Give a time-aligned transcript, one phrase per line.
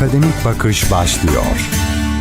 [0.00, 1.44] Akademik Bakış başlıyor.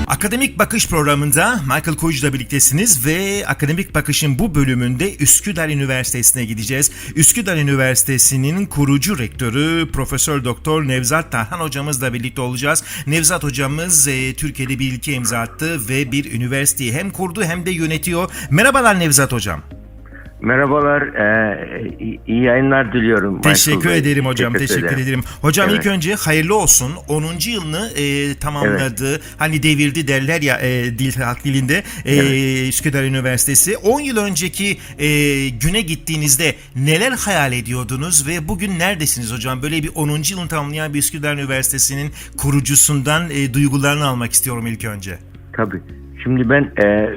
[0.07, 6.91] Akademik Bakış programında Michael Koyucu'la birliktesiniz ve Akademik Bakış'ın bu bölümünde Üsküdar Üniversitesi'ne gideceğiz.
[7.15, 12.83] Üsküdar Üniversitesi'nin kurucu rektörü Profesör Doktor Nevzat Tarhan hocamızla birlikte olacağız.
[13.07, 17.71] Nevzat hocamız e, Türkiye'de bir ilke imza attı ve bir üniversiteyi hem kurdu hem de
[17.71, 18.31] yönetiyor.
[18.49, 19.61] Merhabalar Nevzat hocam.
[20.45, 23.41] Merhabalar, e, iyi- yayınlar diliyorum.
[23.41, 23.99] Teşekkür Michael Bey.
[24.11, 24.53] ederim hocam.
[24.53, 25.21] Teşekkür, ederim.
[25.41, 25.79] Hocam Evet.
[25.79, 26.91] ilk önce hayırlı olsun.
[27.07, 27.51] 10.
[27.51, 29.21] yılını e, tamamladı.
[29.37, 33.77] Hani devirdi derler ya e, dil halk dilinde e, Üsküdar Üniversitesi.
[33.77, 35.07] 10 yıl önceki e,
[35.49, 39.61] güne gittiğinizde neler hayal ediyordunuz ve bugün neredesiniz hocam?
[39.61, 40.31] Böyle bir 10.
[40.31, 45.17] yılını tamamlayan bir Üsküdar Üniversitesi'nin kurucusundan e, duygularını almak istiyorum ilk önce.
[45.53, 45.81] Tabii.
[46.25, 47.09] Şimdi ben e,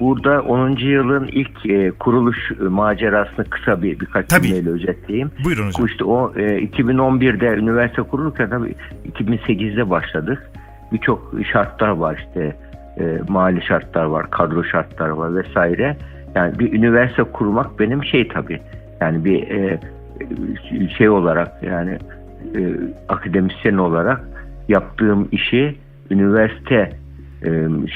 [0.00, 0.70] burada 10.
[0.70, 4.46] yılın ilk e, kuruluş macerasını kısa bir birkaç Tabii.
[4.46, 5.30] cümleyle özetleyeyim.
[5.44, 5.86] Buyurun hocam.
[5.86, 8.74] İşte o e, 2011'de üniversite kurulurken tabii
[9.12, 10.50] 2008'de başladık.
[10.92, 12.56] Birçok şartlar var işte
[13.00, 15.96] e, mali şartlar var, kadro şartlar var vesaire.
[16.34, 18.60] Yani bir üniversite kurmak benim şey tabii.
[19.00, 19.80] Yani bir e,
[20.98, 21.98] şey olarak yani
[22.56, 22.60] e,
[23.08, 24.20] akademisyen olarak
[24.68, 25.76] yaptığım işi
[26.10, 26.90] üniversite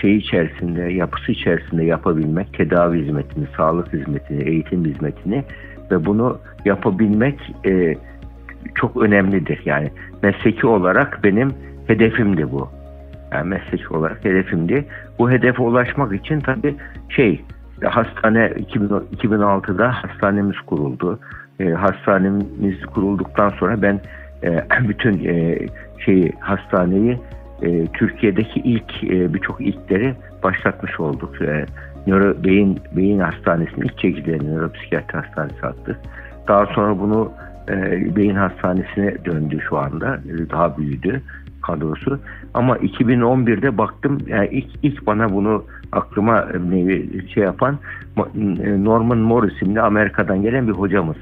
[0.01, 5.45] şey içerisinde, yapısı içerisinde yapabilmek, tedavi hizmetini, sağlık hizmetini, eğitim hizmetini
[5.91, 7.95] ve bunu yapabilmek e,
[8.75, 9.63] çok önemlidir.
[9.65, 9.91] Yani
[10.23, 11.55] mesleki olarak benim
[11.87, 12.69] hedefimdi bu.
[13.33, 14.85] Yani mesleki olarak hedefimdi.
[15.19, 16.75] Bu hedefe ulaşmak için tabii
[17.09, 17.45] şey
[17.85, 21.19] hastane 2000 2006'da hastanemiz kuruldu.
[21.61, 24.01] E, hastanemiz kurulduktan sonra ben
[24.43, 25.59] e, bütün e,
[26.05, 27.19] şeyi hastaneyi
[27.63, 31.43] e, Türkiye'deki ilk e, birçok ilkleri başlatmış olduk.
[31.43, 31.67] E,
[32.07, 35.97] nöro beyin beyin hastanesinin ilk çekilerini nöropsikiyatri hastanesi attık.
[36.49, 37.33] Daha sonra bunu
[37.69, 40.17] e, beyin hastanesine döndü şu anda.
[40.17, 41.23] E, daha büyüdü
[41.63, 42.19] kadrosu.
[42.55, 47.79] Ama 2011'de baktım yani ilk, ilk bana bunu aklıma nevi şey yapan
[48.19, 51.17] e, Norman Morris isimli Amerika'dan gelen bir hocamız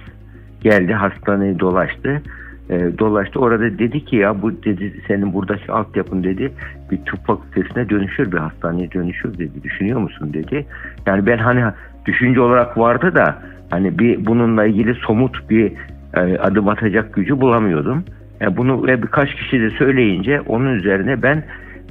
[0.61, 2.23] geldi hastaneyi dolaştı.
[2.71, 6.53] E, dolaştı orada dedi ki ya bu dedi senin buradaki altyapın dedi
[6.91, 10.67] bir tıp fakültesine dönüşür bir hastaneye dönüşür dedi düşünüyor musun dedi.
[11.06, 11.65] Yani ben hani
[12.06, 13.39] düşünce olarak vardı da
[13.71, 15.73] hani bir bununla ilgili somut bir
[16.15, 18.05] e, adım atacak gücü bulamıyordum.
[18.41, 21.45] E, bunu ve birkaç kişi de söyleyince onun üzerine ben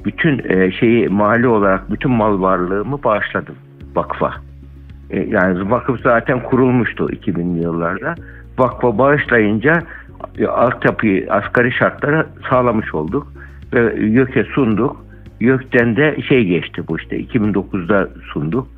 [0.04, 3.54] bütün e, şeyi mali olarak bütün mal varlığımı bağışladım
[3.94, 4.34] vakfa.
[5.10, 8.14] E, yani vakıf zaten kurulmuştu 2000'li yıllarda.
[8.58, 9.82] Vakfa bağışlayınca
[10.48, 13.32] altyapıyı, asgari şartları sağlamış olduk.
[13.74, 15.04] Ve YÖK'e sunduk.
[15.40, 18.68] YÖK'ten de şey geçti bu işte 2009'da sunduk.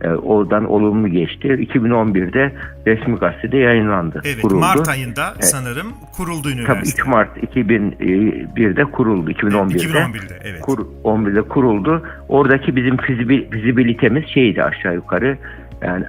[0.00, 1.48] E, oradan olumlu geçti.
[1.48, 2.52] 2011'de
[2.86, 4.20] resmi gazetede yayınlandı.
[4.24, 4.60] Evet kuruldu.
[4.60, 7.02] Mart ayında sanırım kuruldu Tabii üniversite.
[7.02, 9.30] 3 Mart 2001'de kuruldu.
[9.30, 9.76] 2011'de.
[9.76, 10.60] 2011'de evet.
[10.60, 12.02] Kur, 11'de kuruldu.
[12.28, 15.38] Oradaki bizim fizibil, fizibilitemiz şeydi aşağı yukarı.
[15.82, 16.04] Yani,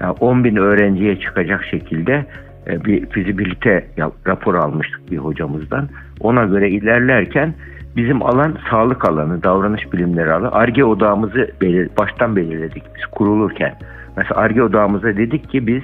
[0.00, 2.26] yani 10 bin öğrenciye çıkacak şekilde e,
[2.66, 3.86] bir fizibilite
[4.26, 5.88] raporu almıştık bir hocamızdan.
[6.20, 7.54] Ona göre ilerlerken
[7.96, 10.52] bizim alan sağlık alanı, davranış bilimleri alanı.
[10.52, 13.74] ARGE odağımızı belir, baştan belirledik biz kurulurken.
[14.16, 15.82] Mesela ARGE odağımıza dedik ki biz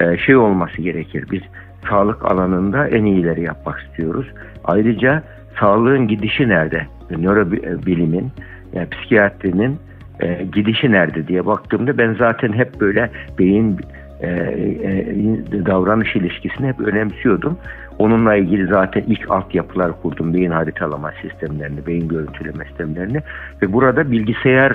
[0.00, 1.26] e, şey olması gerekir.
[1.32, 1.42] Biz
[1.88, 4.26] sağlık alanında en iyileri yapmak istiyoruz.
[4.64, 5.22] Ayrıca
[5.60, 6.86] sağlığın gidişi nerede?
[7.10, 8.30] Nörobilimin,
[8.72, 9.78] yani psikiyatrinin
[10.20, 13.78] e, gidişi nerede diye baktığımda ben zaten hep böyle beyin
[14.22, 17.58] e, e, davranış ilişkisini hep önemsiyordum.
[17.98, 20.34] Onunla ilgili zaten ilk altyapılar kurdum.
[20.34, 23.20] Beyin haritalama sistemlerini, beyin görüntüleme sistemlerini
[23.62, 24.72] ve burada bilgisayar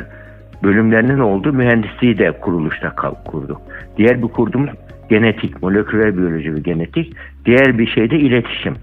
[0.63, 3.62] bölümlerinin olduğu mühendisliği de kuruluşta kurduk.
[3.97, 4.69] Diğer bir kurduğumuz
[5.09, 7.13] genetik, moleküler biyoloji ve genetik.
[7.46, 8.74] Diğer bir şey de iletişim.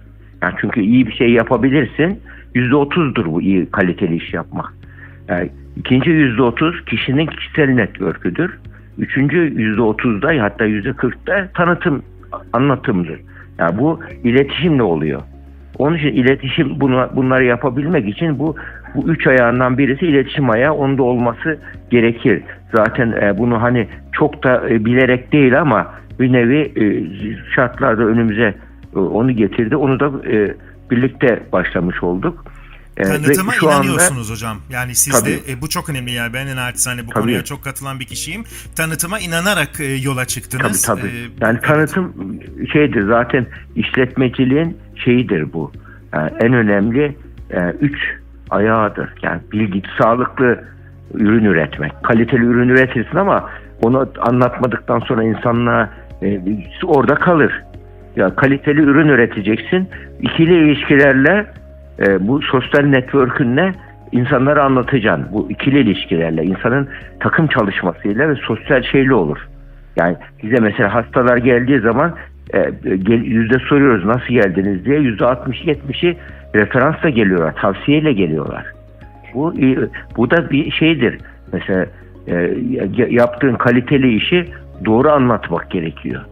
[0.42, 2.20] Yani çünkü iyi bir şey yapabilirsin.
[2.54, 4.74] Yüzde otuzdur bu iyi kaliteli iş yapmak.
[5.28, 8.58] Yani ikinci yüzde otuz kişinin kişisel network'üdür.
[8.98, 12.02] Üçüncü yüzde otuzda hatta yüzde kırkta tanıtım,
[12.52, 13.20] anlatımdır.
[13.58, 15.22] Yani bu iletişimle oluyor.
[15.78, 18.56] Onun için iletişim bunu, bunları yapabilmek için bu
[18.94, 21.58] bu üç ayağından birisi iletişim ayağı onda olması
[21.90, 22.42] gerekir.
[22.74, 26.84] Zaten e, bunu hani çok da e, bilerek değil ama bir nevi e,
[27.54, 28.54] şartlarda önümüze
[28.96, 29.76] e, onu getirdi.
[29.76, 30.54] Onu da e,
[30.90, 32.44] birlikte başlamış olduk.
[32.98, 34.56] Ve Tanıtıma şu anda- inanıyorsunuz hocam.
[34.70, 35.30] Yani siz Tabii.
[35.30, 37.20] de e, bu çok önemli yani ben de naçizane bu Tabii.
[37.22, 38.44] konuya çok katılan bir kişiyim.
[38.76, 40.82] Tanıtıma inanarak e, yola Tabii çıktınız.
[40.82, 41.00] tabii.
[41.06, 41.62] E, Yani evet.
[41.64, 42.12] tanıtım
[42.72, 43.46] şeydir zaten
[43.76, 45.72] işletmeciliğin şeyidir bu.
[46.14, 47.16] Yani en önemli
[47.50, 47.98] e, üç
[48.50, 49.08] ayağıdır.
[49.22, 50.64] Yani bilgi, sağlıklı
[51.14, 51.92] ürün üretmek.
[52.02, 53.50] Kaliteli ürün üretirsin ama
[53.82, 55.90] onu anlatmadıktan sonra insanlığa
[56.22, 56.40] e,
[56.84, 57.62] orada kalır.
[58.16, 59.88] Ya kaliteli ürün üreteceksin.
[60.20, 61.46] İkili ilişkilerle
[62.00, 63.72] e, bu sosyal network'ünle
[64.12, 65.26] insanlara anlatacaksın.
[65.32, 66.88] Bu ikili ilişkilerle, insanın
[67.20, 69.38] takım çalışmasıyla ve sosyal şeyle olur.
[69.96, 72.14] Yani bize mesela hastalar geldiği zaman
[72.54, 72.70] e,
[73.10, 76.16] yüzde soruyoruz nasıl geldiniz diye yüzde 60-70'i
[76.54, 78.64] referansla geliyorlar, tavsiyeyle geliyorlar.
[79.34, 79.76] Bu e,
[80.16, 81.18] bu da bir şeydir.
[81.52, 81.86] Mesela
[82.26, 82.34] e,
[82.70, 84.46] ya- yaptığın kaliteli işi
[84.84, 86.22] doğru anlatmak gerekiyor.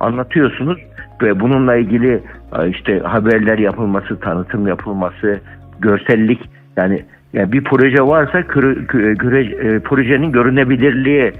[0.00, 0.78] Anlatıyorsunuz
[1.22, 2.22] ve bununla ilgili
[2.58, 5.40] e, işte haberler yapılması, tanıtım yapılması,
[5.80, 6.40] görsellik
[6.76, 8.86] yani, yani bir proje varsa kü-
[9.16, 11.32] küre- e, projenin görünebilirliği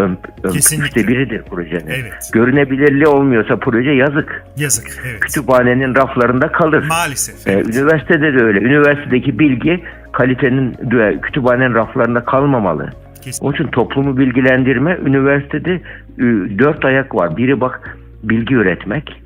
[0.00, 0.86] ön, ön Kesinlikle.
[1.00, 1.86] üçte biridir projenin.
[1.86, 2.30] Evet.
[2.32, 4.44] Görünebilirliği olmuyorsa proje yazık.
[4.56, 4.86] Yazık.
[5.10, 5.20] Evet.
[5.20, 6.84] Kütüphanenin raflarında kalır.
[6.88, 7.46] Maalesef.
[7.48, 7.76] Ee, evet.
[7.76, 8.60] üniversitede de öyle.
[8.60, 9.80] Üniversitedeki bilgi
[10.12, 10.74] kalitenin
[11.22, 12.88] kütüphanenin raflarında kalmamalı.
[13.22, 16.22] Kesin- Onun için toplumu bilgilendirme üniversitede e,
[16.58, 17.36] dört ayak var.
[17.36, 19.22] Biri bak bilgi üretmek.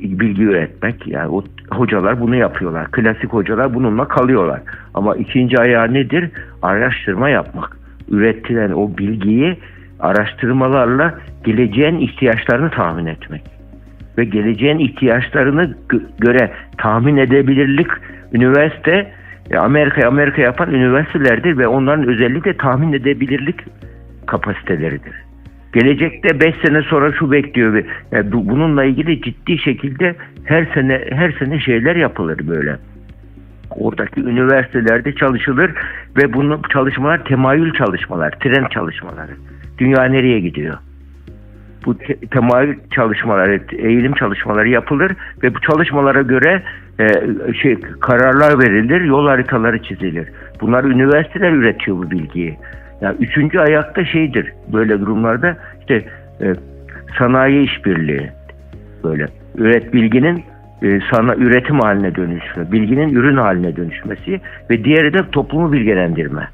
[0.00, 1.06] Bilgi üretmek.
[1.06, 2.90] Yani o hocalar bunu yapıyorlar.
[2.90, 4.60] Klasik hocalar bununla kalıyorlar.
[4.94, 6.30] Ama ikinci ayağı nedir?
[6.62, 7.76] Araştırma yapmak.
[8.10, 9.58] Üretilen o bilgiyi
[10.00, 11.14] araştırmalarla
[11.44, 13.42] geleceğin ihtiyaçlarını tahmin etmek
[14.18, 17.86] ve geleceğin ihtiyaçlarını gö- göre tahmin edebilirlik
[18.32, 19.12] üniversite
[19.50, 23.60] e, Amerika Amerika yapan üniversitelerdir ve onların özelliği de tahmin edebilirlik
[24.26, 25.29] kapasiteleridir.
[25.72, 30.14] Gelecekte 5 sene sonra şu bekliyor yani bu- bununla ilgili ciddi şekilde
[30.44, 32.76] her sene her sene şeyler yapılır böyle.
[33.70, 35.70] Oradaki üniversitelerde çalışılır
[36.16, 39.32] ve bunu çalışmalar temayül çalışmalar, trend çalışmaları.
[39.78, 40.78] Dünya nereye gidiyor?
[41.86, 45.12] bu te- temayül çalışmaları, eğilim çalışmaları yapılır
[45.42, 46.62] ve bu çalışmalara göre
[47.00, 47.06] e,
[47.62, 50.28] şey kararlar verilir, yol haritaları çizilir.
[50.60, 52.56] Bunlar üniversiteler üretiyor bu bilgiyi.
[53.00, 56.04] Yani üçüncü ayakta şeydir böyle durumlarda işte
[56.40, 56.54] e,
[57.18, 58.30] sanayi işbirliği
[59.04, 60.44] böyle üret bilginin
[60.82, 66.48] e, sana üretim haline dönüşmesi, bilginin ürün haline dönüşmesi ve diğeri de toplumu bilgilendirme.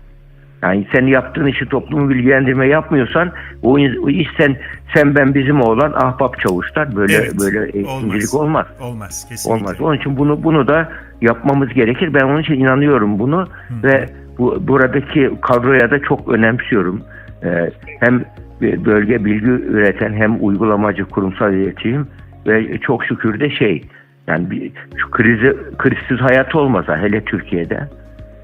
[0.62, 3.32] Yani sen yaptığın işi toplumu bilgilendirme yapmıyorsan
[3.62, 4.56] o, o iş sen
[4.94, 8.66] sen ben bizim oğlan ahbap çavuşlar böyle Evet, böyle eğitimcilik olmaz.
[8.80, 9.26] Olmaz.
[9.28, 9.64] Kesinlikle.
[9.64, 9.80] Olmaz.
[9.80, 10.88] Onun için bunu bunu da
[11.20, 12.14] yapmamız gerekir.
[12.14, 13.48] Ben onun için inanıyorum bunu
[13.82, 17.02] ve bu buradaki kadroya da çok önemsiyorum.
[17.44, 18.24] Ee, hem
[18.60, 22.06] bölge bilgi üreten hem uygulamacı kurumsal iletişim
[22.46, 23.84] ve çok şükür de şey
[24.26, 27.80] yani bir, şu krizi krizsiz hayat olmasa hele Türkiye'de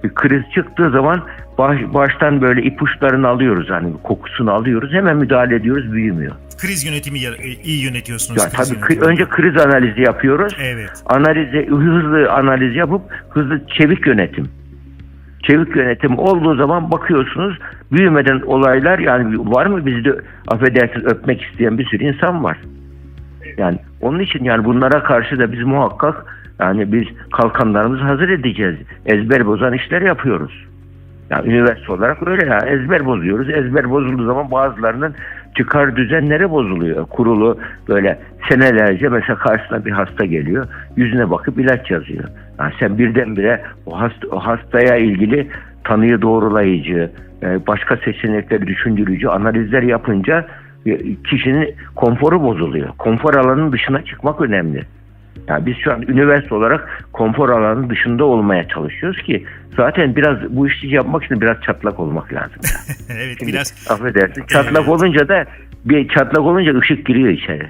[0.05, 1.23] bir kriz çıktığı zaman
[1.59, 6.33] baş, baştan böyle ipuçlarını alıyoruz hani kokusunu alıyoruz hemen müdahale ediyoruz büyümüyor.
[6.59, 8.45] Kriz yönetimi ya- e, iyi yönetiyorsunuz.
[8.45, 9.05] Kriz tabii yönetimi.
[9.07, 11.03] önce kriz analizi yapıyoruz Evet.
[11.07, 14.49] analizi hızlı analiz yapıp hızlı çevik yönetim.
[15.43, 17.59] Çevik yönetim olduğu zaman bakıyorsunuz
[17.93, 22.59] büyümeden olaylar yani var mı bizde affedersiniz öpmek isteyen bir sürü insan var.
[23.59, 26.25] Yani onun için yani bunlara karşı da biz muhakkak
[26.61, 28.77] yani biz kalkanlarımızı hazır edeceğiz.
[29.07, 30.67] Ezber bozan işler yapıyoruz.
[31.31, 33.51] Yani üniversite olarak öyle ya ezber bozuyoruz.
[33.51, 35.15] Ezber bozulduğu zaman bazılarının
[35.57, 37.07] çıkar düzenleri bozuluyor.
[37.07, 37.59] Kurulu
[37.89, 38.19] böyle
[38.49, 40.67] senelerce mesela karşısına bir hasta geliyor.
[40.97, 42.25] Yüzüne bakıp ilaç yazıyor.
[42.59, 45.49] Yani sen birdenbire o, hasta, o hastaya ilgili
[45.85, 47.11] tanıyı doğrulayıcı,
[47.43, 50.47] e, başka seçenekleri düşündürücü analizler yapınca
[50.87, 52.89] e, kişinin konforu bozuluyor.
[52.99, 54.83] Konfor alanının dışına çıkmak önemli.
[55.49, 59.45] Yani biz şu an üniversite olarak konfor alanının dışında olmaya çalışıyoruz ki
[59.77, 62.61] zaten biraz bu işi yapmak için biraz çatlak olmak lazım.
[63.11, 64.45] evet Şimdi, biraz affedersin.
[64.47, 64.89] Çatlak Evet.
[64.89, 65.45] olunca da
[65.85, 67.69] bir çatlak olunca ışık giriyor içeri.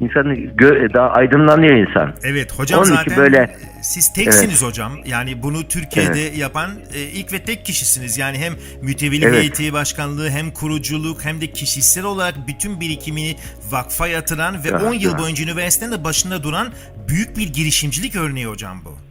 [0.00, 2.14] İnsanın gö- daha aydınlanıyor insan.
[2.22, 4.92] Evet hocam Onun zaten böyle- siz teksiniz hocam.
[5.06, 8.18] Yani bunu Türkiye'de yapan e, ilk ve tek kişisiniz.
[8.18, 8.52] Yani hem
[8.82, 9.38] mütevili Evet.
[9.38, 13.36] heyeti başkanlığı hem kuruculuk hem de kişisel olarak bütün birikimini
[13.70, 15.18] vakfa yatıran ve Ya, 10 yıl ya.
[15.18, 16.68] boyunca üniversitenin de başında duran
[17.08, 19.07] büyük bir girişimcilik örneği hocam bu.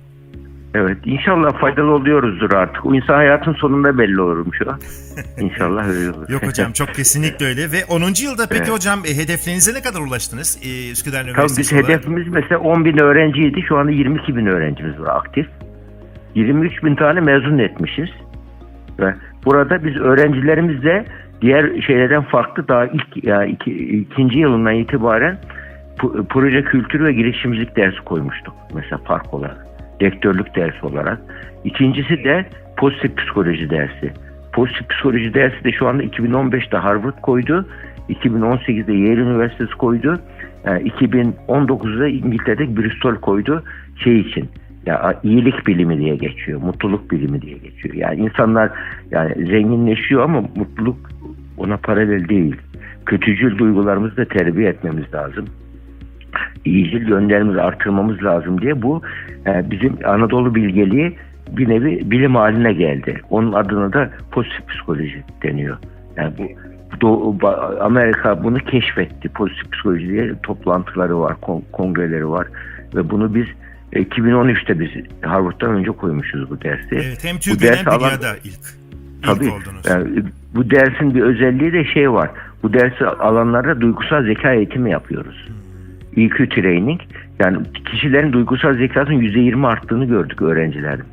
[0.78, 2.86] Evet inşallah faydalı oluyoruzdur artık.
[2.86, 4.72] O insan hayatın sonunda belli olurmuş o.
[5.42, 6.30] İnşallah öyle olur.
[6.30, 8.00] Yok hocam çok kesinlikle öyle ve 10.
[8.00, 8.72] yılda peki Evet.
[8.72, 11.90] hocam e, hedeflerinize ne kadar ulaştınız e, Üsküdar Tabii biz Üniversitesi olarak?
[11.90, 13.62] hedefimiz mesela 10 bin öğrenciydi.
[13.62, 15.48] Şu anda 22 bin öğrencimiz var aktif.
[16.36, 18.10] 23 bin tane mezun etmişiz.
[19.00, 19.16] Ve
[19.46, 21.06] burada biz öğrencilerimizle
[21.42, 25.38] diğer şeylerden farklı daha ilk yani iki, ikinci yılından itibaren
[26.30, 28.54] proje kültürü ve girişimcilik dersi koymuştuk.
[28.74, 29.67] Mesela fark olarak.
[30.02, 31.20] Rektörlük dersi olarak.
[31.64, 32.46] İkincisi de
[32.78, 34.14] pozitif psikoloji dersi.
[34.54, 37.66] Pozitif psikoloji dersi de şu anda 2015'te Harvard koydu.
[38.10, 40.20] 2018'de Yale Üniversitesi koydu.
[40.66, 43.64] Yani 2019'da İngiltere'de Bristol koydu
[44.04, 44.50] şey için.
[44.86, 47.96] Ya iyilik bilimi diye geçiyor, mutluluk bilimi diye geçiyor.
[47.96, 48.70] Yani insanlar
[49.12, 50.98] yani zenginleşiyor ama mutluluk
[51.58, 52.56] ona paralel değil.
[53.06, 55.46] Kötücül duygularımızı da terbiye etmemiz lazım.
[56.68, 59.02] İyicil yönlerimizi artırmamız lazım diye bu
[59.48, 61.16] e, bizim Anadolu bilgeliği
[61.52, 63.22] bir nevi bilim haline geldi.
[63.30, 65.78] Onun adına da pozitif psikoloji deniyor.
[66.18, 66.44] Yani bu
[67.02, 67.38] Doğu,
[67.82, 69.30] Amerika bunu keşfetti.
[69.30, 72.48] Pozitif psikoloji diye toplantıları var, kon- kongreleri var
[72.96, 73.46] ve bunu biz
[73.94, 74.90] e, 2013'te biz
[75.22, 76.88] Harvard'dan önce koymuşuz bu dersi.
[76.96, 78.60] Evet, hem Bu ders alan- dünyada ilk.
[79.24, 79.46] Tabii.
[79.46, 79.86] İlk oldunuz.
[79.90, 80.08] Yani
[80.56, 82.30] bu dersin bir özelliği de şey var.
[82.64, 85.48] Bu dersi alanlarda duygusal zeka eğitimi yapıyoruz.
[86.18, 87.02] EQ training.
[87.40, 87.58] Yani
[87.92, 91.04] kişilerin duygusal zekasının %20 arttığını gördük öğrencilerin.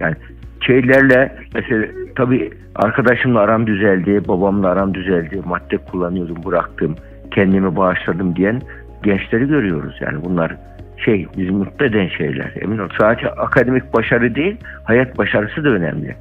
[0.00, 0.14] Yani
[0.60, 6.96] şeylerle mesela tabii arkadaşımla aram düzeldi, babamla aram düzeldi, madde kullanıyordum, bıraktım,
[7.30, 8.60] kendimi bağışladım diyen
[9.02, 9.94] gençleri görüyoruz.
[10.00, 10.56] Yani bunlar
[11.04, 12.52] şey bizi mutlu eden şeyler.
[12.60, 16.16] Emin ol sadece akademik başarı değil, hayat başarısı da önemli.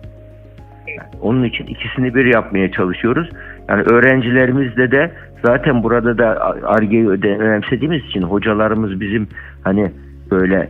[1.21, 3.29] Onun için ikisini bir yapmaya çalışıyoruz.
[3.69, 5.11] Yani öğrencilerimizde de
[5.45, 9.27] zaten burada da argeyi önemsediğimiz için hocalarımız bizim
[9.63, 9.91] hani
[10.31, 10.69] böyle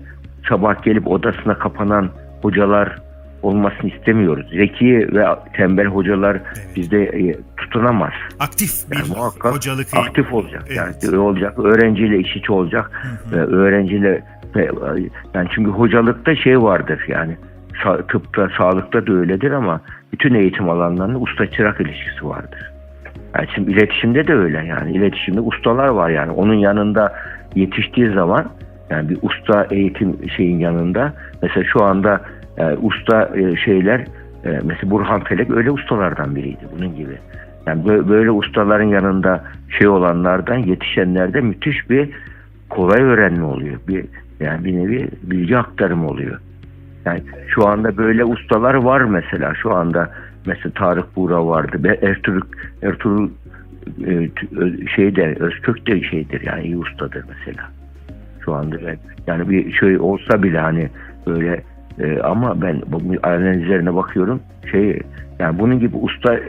[0.50, 2.10] sabah gelip odasına kapanan
[2.42, 2.96] hocalar
[3.42, 4.48] olmasını istemiyoruz.
[4.50, 6.38] Zeki ve tembel hocalar
[6.76, 8.12] bizde e, tutunamaz.
[8.40, 9.88] Aktif bir Yani muhakkak hocalık.
[9.94, 10.64] aktif olacak.
[10.68, 10.78] Evet.
[11.04, 11.60] Yani olacak.
[11.60, 12.92] Öğrenciyle iç içe olacak.
[13.32, 14.24] Ve öğrenciyle
[14.56, 14.70] ve-
[15.34, 17.38] yani çünkü hocalıkta şey vardır yani
[18.08, 19.82] tıpta, sağlıkta da öyledir ama
[20.14, 22.72] bütün eğitim alanlarında usta çırak ilişkisi vardır.
[23.36, 27.13] Yani şimdi iletişimde de öyle yani iletişimde ustalar var yani onun yanında
[27.56, 28.46] yetiştiği zaman
[28.90, 32.22] yani bir usta eğitim şeyin yanında mesela şu anda
[32.58, 34.00] e, usta e, şeyler
[34.46, 37.18] e, mesela Burhan Felek öyle ustalardan biriydi bunun gibi.
[37.68, 39.44] Yani bö- böyle ustaların yanında
[39.80, 42.10] şey olanlardan yetişenlerde müthiş bir
[42.70, 43.80] kolay öğrenme oluyor.
[43.88, 44.06] Bir
[44.40, 46.40] yani bir nevi bilgi aktarımı oluyor.
[47.06, 49.54] Yani şu anda böyle ustalar var mesela.
[49.56, 50.10] Şu anda
[50.46, 51.78] mesela Tarık Buğra vardı.
[51.84, 52.42] Ve Ertuğrul,
[52.82, 53.30] Ertuğrul
[54.08, 54.30] e,
[54.96, 57.70] şeyde Özkök de şeydir yani iyi ustadır mesela.
[58.46, 58.98] Şu anda ben
[59.28, 60.90] yani bir şey olsa bile hani
[61.28, 61.64] böyle
[62.00, 65.00] e, ama ben bu analizlerine bakıyorum şey
[65.40, 66.40] yani bunun gibi usta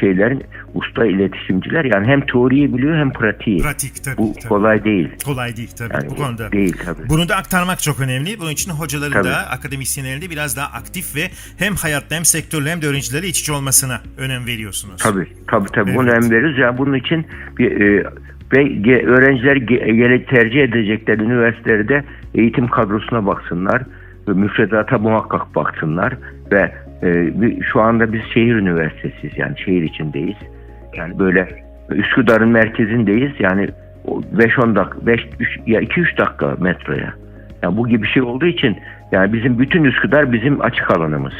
[0.00, 0.42] şeylerin
[0.74, 3.62] usta iletişimciler yani hem teoriyi biliyor hem pratiği.
[3.62, 4.16] Pratik tabii.
[4.18, 4.48] Bu tabii.
[4.48, 5.08] kolay değil.
[5.24, 6.52] Kolay değil tabii Yani bu konuda.
[6.52, 7.08] değil tabii.
[7.08, 8.38] Bunu da aktarmak çok önemli.
[8.40, 9.28] Bunun için hocaların Tabii.
[9.28, 11.20] da akademisyenlerin de biraz daha aktif ve
[11.58, 15.02] hem hayatta hem sektörle hem de öğrencilerle iç içe olmasına önem veriyorsunuz.
[15.02, 16.18] Tabii tabii tabii bunu Evet.
[16.18, 16.58] önem veririz.
[16.58, 17.26] Yani bunun için
[17.58, 18.04] bir e,
[18.56, 18.60] ve
[19.06, 23.82] öğrenciler ge- gele- tercih edecekler üniversitelerde eğitim kadrosuna baksınlar.
[24.34, 26.14] Müfredata muhakkak baksınlar
[26.52, 27.32] ve e,
[27.72, 30.36] şu anda biz şehir üniversitesiyiz yani şehir içindeyiz.
[30.96, 31.48] Yani böyle
[31.90, 33.32] Üsküdar'ın merkezindeyiz.
[33.38, 33.68] Yani
[34.04, 35.20] o 5-10 dakika 5
[35.66, 37.14] ya 2-3 dakika metroya.
[37.62, 38.76] Yani bu gibi şey olduğu için
[39.12, 41.34] yani bizim bütün Üsküdar bizim açık alanımız.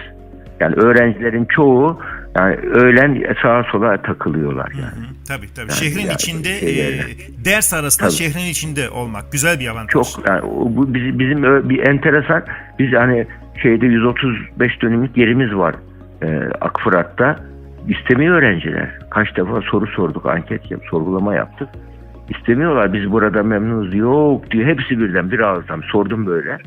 [0.61, 2.00] Yani öğrencilerin çoğu
[2.37, 5.07] yani öğlen sağa sola takılıyorlar yani.
[5.07, 5.73] Hı, Tabii tabii.
[5.73, 7.02] Şehrin yani içinde şeylerle.
[7.02, 8.16] e, ders arasında Tabii.
[8.16, 9.92] şehrin içinde olmak güzel bir avantaj.
[9.92, 12.44] Çok yani bu bizim, bizim bir enteresan
[12.78, 13.26] biz hani
[13.62, 15.75] şeyde 135 dönümlük yerimiz var
[16.23, 16.26] e,
[16.61, 17.40] Akfırat'ta
[17.88, 18.99] istemiyor öğrenciler.
[19.11, 21.68] Kaç defa soru sorduk, anket yap, sorgulama yaptık.
[22.28, 22.92] İstemiyorlar.
[22.92, 23.94] Biz burada memnunuz.
[23.94, 24.66] Yok diyor.
[24.66, 25.82] Hepsi birden bir ağızdan.
[25.92, 26.58] Sordum böyle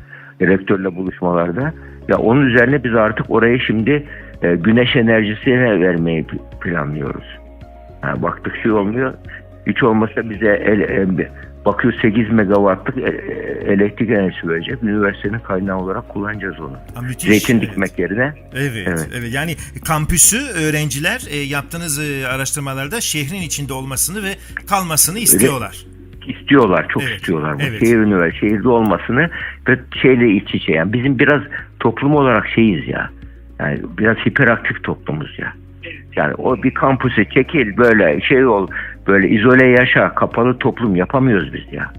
[0.41, 1.73] rektörle buluşmalarda.
[2.07, 4.07] Ya onun üzerine biz artık oraya şimdi
[4.41, 6.25] e, güneş enerjisine vermeyi
[6.61, 7.40] planlıyoruz.
[8.01, 9.13] Ha, baktık şey olmuyor.
[9.67, 11.29] Hiç olmasa bize el, el-
[11.65, 14.83] bakıyor 8 megawattlık e- e- elektrik enerjisi verecek.
[14.83, 16.77] Üniversitenin kaynağı olarak kullanacağız onu.
[16.95, 17.29] Ha, müthiş.
[17.29, 17.71] Zeytin Evet.
[17.71, 18.33] dikmek yerine.
[18.53, 19.33] Evet, evet, Evet.
[19.33, 19.55] Yani
[19.87, 24.31] kampüsü öğrenciler e, yaptığınız e, araştırmalarda şehrin içinde olmasını ve
[24.69, 25.85] kalmasını istiyorlar.
[26.27, 27.59] istiyorlar, çok Evet, istiyorlar.
[27.59, 27.79] Bu evet.
[27.79, 29.29] şehir üniversite, şehirde olmasını
[29.67, 30.71] ve şeyle iç içe.
[30.71, 31.41] Yani bizim biraz
[31.79, 33.09] toplum olarak şeyiz ya.
[33.59, 35.53] Yani biraz hiperaktif toplumuz ya.
[36.15, 38.67] Yani o bir kampüse çekil böyle şey ol
[39.07, 41.91] böyle izole yaşa kapalı toplum yapamıyoruz biz ya.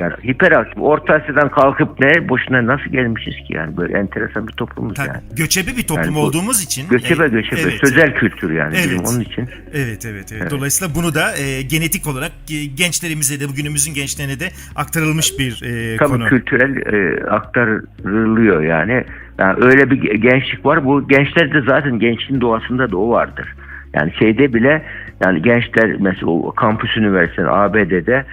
[0.00, 4.94] Yani hiperaktif Orta Asya'dan kalkıp ne boşuna nasıl gelmişiz ki yani böyle enteresan bir toplumuz
[4.94, 5.20] Tabii, yani.
[5.36, 6.88] göçebe bir toplum Yani bu- olduğumuz için.
[6.88, 7.80] Göçebe e, göçebe evet.
[7.84, 9.08] sözel kültür yani bizim Evet.
[9.12, 9.48] onun için.
[9.74, 10.50] Evet, evet, evet.
[10.50, 15.96] Dolayısıyla bunu da e, genetik olarak e, gençlerimize de bugünümüzün gençlerine de aktarılmış bir e,
[15.96, 16.28] Tabii konu.
[16.28, 19.04] kültürel e, aktarılıyor yani.
[19.38, 19.64] yani.
[19.64, 20.84] Öyle bir gençlik var.
[20.84, 23.54] Bu gençler de zaten gençliğin doğasında da o vardır.
[23.94, 24.82] Yani şeyde bile
[25.24, 28.24] yani gençler mesela o kampüs üniversitesi ABD'de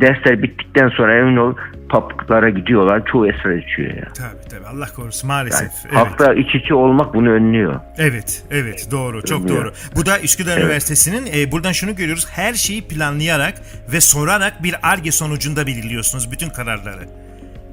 [0.00, 1.54] dersler bittikten sonra emin ol
[1.90, 3.02] publara gidiyorlar.
[3.12, 4.04] Çoğu esrar içiyor ya.
[4.14, 4.66] Tabii tabii.
[4.66, 5.70] Allah korusun Yani maalesef.
[5.84, 5.96] evet.
[5.96, 7.80] halkla iç içe olmak bunu önlüyor.
[7.98, 9.72] Evet, evet doğru, çok Bilmiyorum.
[9.92, 10.00] doğru.
[10.02, 10.64] Bu da Üsküdar Evet.
[10.64, 12.26] Üniversitesi'nin e, buradan şunu görüyoruz.
[12.30, 13.54] Her şeyi planlayarak
[13.92, 17.08] ve sorarak bir ARGE sonucunda belirliyorsunuz bütün kararları.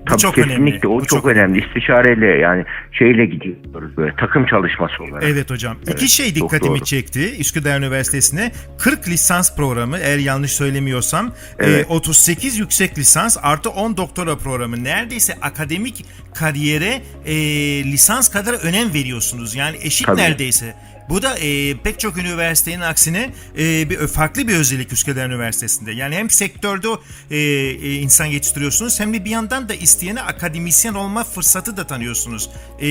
[0.05, 0.87] Tabii çok kesinlikle önemli.
[0.87, 1.65] o Bu çok, önemli.
[1.65, 5.23] İstişareyle yani şeyle gidiyoruz böyle takım çalışması olarak.
[5.23, 5.77] Evet hocam.
[5.87, 6.85] İki şey çok dikkatimi doğru.
[6.85, 7.37] çekti.
[7.39, 11.85] Üsküdar Üniversitesi'ne 40 lisans programı eğer yanlış söylemiyorsam Evet.
[11.89, 14.83] e, 38 yüksek lisans artı 10 doktora programı.
[14.83, 16.05] Neredeyse akademik
[16.35, 17.35] kariyere e,
[17.83, 19.55] lisans kadar önem veriyorsunuz.
[19.55, 20.21] Yani eşit Tabii.
[20.21, 20.75] neredeyse.
[21.09, 25.91] Bu da e, pek çok üniversitenin aksine e, bir farklı bir özellik Üsküdar Üniversitesi'nde.
[25.91, 26.87] Yani hem sektörde
[27.31, 32.49] e, e, insan yetiştiriyorsunuz hem de bir yandan da isteyene akademisyen olma fırsatı da tanıyorsunuz.
[32.81, 32.87] E,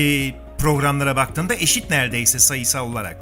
[0.59, 3.17] programlara baktığında eşit neredeyse sayısal olarak.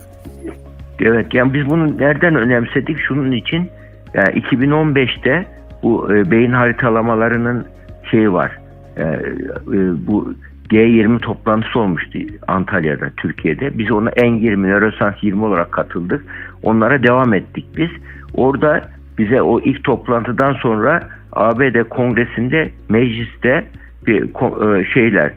[1.00, 2.98] Evet yani biz bunu nereden önemsedik?
[3.08, 3.70] Şunun için
[4.14, 5.48] yani 2015'te
[5.84, 7.68] bu e, beyin haritalamalarının
[8.12, 8.52] şeyi var.
[8.98, 10.34] E, e, bu
[10.72, 13.78] G20 toplantısı olmuştu Antalya'da, Türkiye'de.
[13.78, 16.26] Biz ona N20, Neuroscience 20 olarak katıldık.
[16.64, 17.90] Onlara devam ettik biz.
[18.34, 23.66] Orada bize o ilk toplantıdan sonra ABD kongresinde mecliste
[24.08, 25.34] bir e, şeyler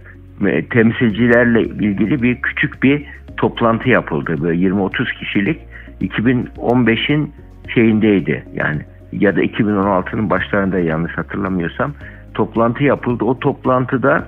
[0.47, 3.03] e, temsilcilerle ilgili bir küçük bir
[3.37, 4.37] toplantı yapıldı.
[4.43, 5.61] Böyle 20-30 kişilik
[6.01, 7.33] 2015'in
[7.75, 8.81] şeyindeydi yani
[9.13, 11.93] ya da 2016'nın başlarında yanlış hatırlamıyorsam
[12.35, 13.25] toplantı yapıldı.
[13.25, 14.27] O toplantıda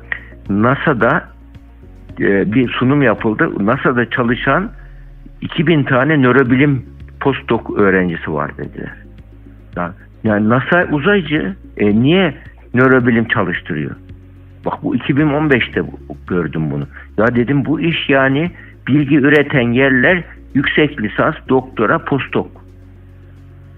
[0.49, 1.25] NASA'da
[2.21, 3.67] e, bir sunum yapıldı.
[3.67, 4.71] NASA'da çalışan
[5.41, 6.87] 2000 tane nörobilim
[7.21, 8.93] postdoc öğrencisi var dediler.
[9.77, 9.93] Ya-
[10.25, 12.35] Yani NASA uzaycı e, niye
[12.75, 13.91] nörobilim çalıştırıyor?
[14.67, 16.85] Bak bu 2015'te bu- gördüm bunu.
[17.19, 18.51] Ya dedim bu iş yani
[18.89, 20.23] bilgi üreten yerler
[20.55, 22.47] yüksek lisans, doktora, postdoc.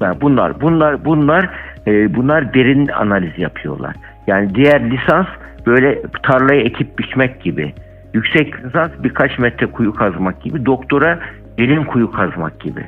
[0.01, 1.51] Yani bunlar bunlar bunlar
[1.87, 3.95] e, bunlar derin analiz yapıyorlar.
[4.27, 5.27] Yani diğer lisans
[5.69, 7.75] böyle tarlayı ekip biçmek gibi.
[8.15, 10.67] Yüksek lisans birkaç metre kuyu kazmak gibi.
[10.67, 11.19] Doktora
[11.59, 12.85] derin kuyu kazmak gibi.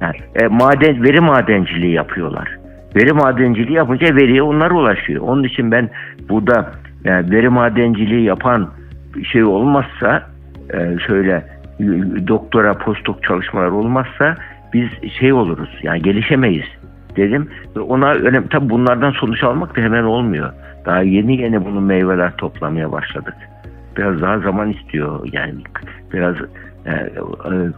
[0.00, 2.48] Yani, e, maden veri madenciliği yapıyorlar.
[2.96, 5.22] Veri madenciliği yapınca veriye onlar ulaşıyor.
[5.22, 5.90] Onun için ben
[6.28, 6.70] burada
[7.04, 8.70] yani veri madenciliği yapan
[9.32, 10.22] şey olmazsa
[10.74, 11.32] e, şöyle
[11.80, 11.84] e,
[12.28, 14.34] doktora postdoc çalışmalar olmazsa
[14.72, 14.88] biz
[15.18, 16.66] şey oluruz yani gelişemeyiz
[17.16, 17.48] dedim.
[17.88, 20.52] Ona önem tabi bunlardan sonuç almak da hemen olmuyor.
[20.84, 23.34] Daha yeni yeni bunun meyveler toplamaya başladık.
[23.96, 25.54] Biraz daha zaman istiyor yani
[26.12, 26.36] biraz
[26.86, 27.10] e, e,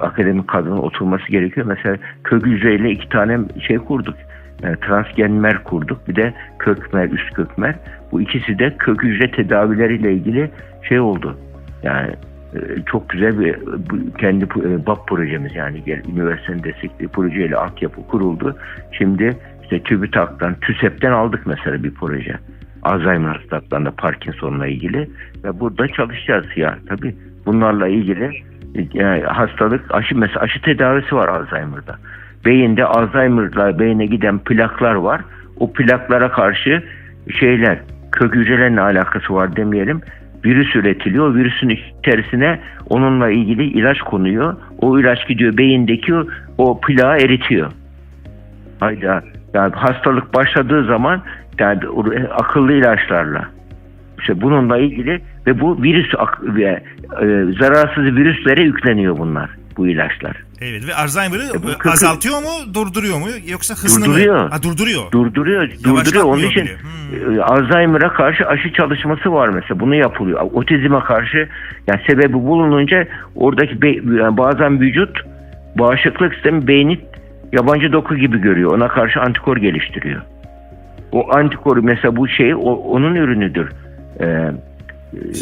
[0.00, 1.66] akademik kadronun oturması gerekiyor.
[1.66, 3.38] Mesela kök hücreyle iki tane
[3.68, 4.14] şey kurduk.
[4.62, 6.08] E, transgenmer kurduk.
[6.08, 7.74] Bir de kökmer, üst kökmer.
[8.12, 10.50] Bu ikisi de kök hücre tedavileriyle ilgili
[10.88, 11.36] şey oldu.
[11.82, 12.10] Yani
[12.86, 13.56] çok güzel bir
[14.18, 14.50] kendi
[14.86, 18.56] BAP projemiz yani üniversitenin destekli projeyle altyapı kuruldu.
[18.92, 22.38] Şimdi işte TÜBİTAK'tan, TÜSEP'ten aldık mesela bir proje.
[22.82, 25.10] Alzheimer hastalıklarında Parkinson'la ilgili
[25.44, 27.14] ve burada çalışacağız ya tabii
[27.46, 28.24] bunlarla ilgili
[28.74, 31.96] e, yani hastalık aşı mesela aşı tedavisi var Alzheimer'da.
[32.44, 35.20] Beyinde Alzheimer'la beyne giden plaklar var.
[35.56, 36.82] O plaklara karşı
[37.40, 37.78] şeyler
[38.12, 40.00] kök hücrelerle alakası var demeyelim.
[40.44, 41.34] Virüs üretiliyor.
[41.34, 44.56] Virüsün içerisine onunla ilgili ilaç konuyor.
[44.78, 46.14] O ilaç gidiyor beyindeki
[46.58, 47.72] o plağı eritiyor.
[48.80, 49.22] Hayda.
[49.54, 51.22] Yani hastalık başladığı zaman
[51.58, 51.80] yani
[52.30, 53.44] akıllı ilaçlarla
[54.20, 56.82] işte bununla ilgili ve bu virüs ve
[57.22, 57.26] e,
[57.60, 60.36] zararsız virüslere yükleniyor bunlar bu ilaçlar.
[60.60, 64.42] Evet ve Alzheimer'ı E e, kırk- azaltıyor mu, durduruyor mu yoksa hızını Durduruyor.
[64.44, 64.48] mı?
[64.50, 65.12] Ha, durduruyor.
[65.12, 66.24] Durduruyor, durduruyor.
[66.24, 66.64] Onun için.
[66.66, 67.38] Hmm.
[67.38, 69.80] e, Alzheimer'a karşı aşı çalışması var mesela.
[69.80, 70.40] Bunu yapılıyor.
[70.52, 71.48] Otizme karşı
[71.86, 75.20] yani sebebi bulununca oradaki be- yani bazen vücut
[75.78, 77.00] bağışıklık sistemi beyni
[77.52, 78.74] yabancı doku gibi görüyor.
[78.74, 80.22] Ona karşı antikor geliştiriyor.
[81.12, 83.68] O antikor mesela bu şey o- onun ürünüdür.
[84.20, 84.50] Ee,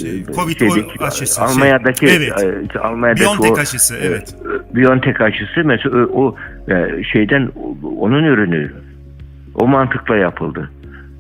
[0.01, 1.43] Şey, Covid şeydeki, aşısı.
[1.43, 2.17] Almanya'daki şey.
[2.17, 2.77] Evet.
[2.77, 4.35] e, Almanya'daki Biontech o, aşısı, e, evet.
[4.75, 6.37] Biontech aşısı mesela o, o,
[6.73, 7.49] e, şeyden
[7.99, 8.73] onun ürünü
[9.55, 10.71] o mantıkla yapıldı.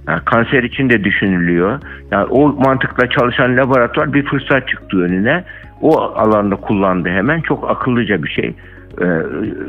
[0.08, 1.80] Yani kanser için de düşünülüyor.
[2.10, 5.44] Yani o mantıkla çalışan laboratuvar bir fırsat çıktı önüne.
[5.80, 7.40] O alanda kullandı hemen.
[7.40, 8.54] Çok akıllıca bir şey.
[9.00, 9.04] Ee,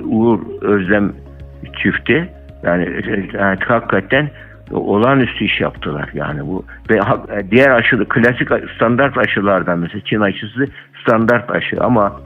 [0.04, 1.14] Uğur Özlem
[1.84, 2.30] çifti
[2.64, 2.90] yani,
[3.34, 4.30] yani hakikaten
[4.72, 7.00] olağanüstü iş yaptılar yani bu ve
[7.52, 10.68] diğer aşı klasik standart aşılardan mesela Çin aşısı
[11.02, 12.22] standart aşı ama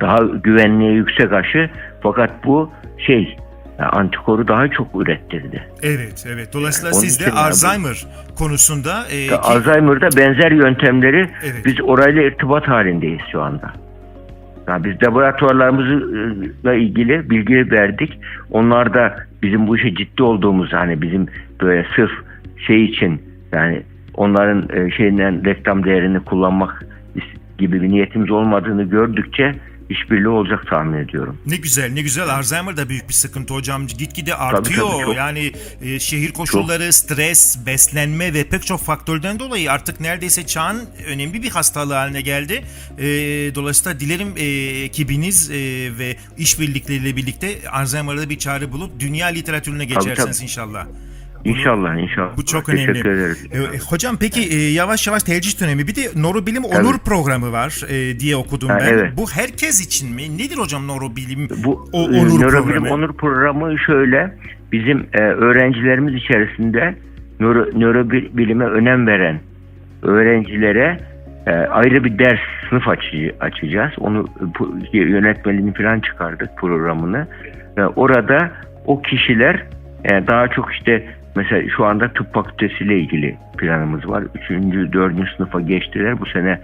[0.00, 1.70] daha güvenliği yüksek aşı
[2.02, 2.70] fakat bu
[3.06, 3.36] şey
[3.78, 5.62] yani antikoru daha çok ürettirdi.
[5.82, 6.48] Evet, evet.
[6.52, 8.06] Dolayısıyla Onun siz de yani bu- Alzheimer
[8.38, 11.62] konusunda e, ki- Alzheimer'da benzer yöntemleri Evet.
[11.64, 13.72] biz orayla irtibat halindeyiz şu anda.
[14.68, 18.18] Yani biz laboratuvarlarımızla ilgili bilgi verdik.
[18.50, 21.26] Onlar da bizim bu işe ciddi olduğumuz hani bizim
[21.60, 22.10] böyle sırf
[22.66, 23.22] şey için
[23.52, 23.82] yani
[24.14, 26.86] onların e, şeyinden reklam değerini kullanmak
[27.58, 29.54] gibi bir niyetimiz olmadığını gördükçe
[29.92, 31.38] işbirliği olacak tahmin ediyorum.
[31.46, 35.16] Ne güzel ne güzel Alzheimer da büyük bir sıkıntı hocam gitgide artıyor tabii, çok.
[35.16, 35.52] yani
[35.82, 41.50] e, şehir koşulları stres beslenme ve pek çok faktörden dolayı artık neredeyse çağın önemli bir
[41.50, 42.64] hastalığı haline geldi
[42.98, 43.04] E,
[43.54, 44.44] dolayısıyla dilerim e,
[44.84, 45.54] ekibiniz e,
[45.98, 50.44] ve işbirlikleriyle birlikte Alzheimer'da bir çare bulup dünya literatürüne geçersiniz tabii.
[50.44, 50.86] inşallah.
[51.44, 52.36] İnşallah inşallah.
[52.36, 53.20] Bu çok Teşekkür önemli.
[53.20, 53.46] ederiz.
[53.52, 56.76] E, hocam peki e, yavaş yavaş tercih dönemi bir de Nörobilim Evet.
[56.84, 58.86] Onur programı var e, diye okudum Ha, ben.
[58.92, 59.12] evet.
[59.16, 60.22] Bu herkes için mi?
[60.38, 62.94] Nedir hocam Nörobilim Bu o, e, Onur nörobilim programı?
[62.94, 64.34] onur programı şöyle
[64.72, 66.94] bizim e, öğrencilerimiz içerisinde
[67.40, 69.40] nöro, nörobilime önem veren
[70.02, 70.98] öğrencilere
[71.46, 73.92] e, ayrı bir ders sınıf açı, açacağız.
[73.98, 74.26] Onu
[74.92, 77.26] yönetmeliğini falan çıkardık programını.
[77.76, 78.50] E, orada
[78.86, 79.66] o kişiler
[80.04, 84.24] e, daha çok işte mesela şu anda tıp fakültesiyle ilgili planımız var.
[84.42, 86.20] Üçüncü, dördüncü sınıfa geçtiler.
[86.20, 86.60] Bu sene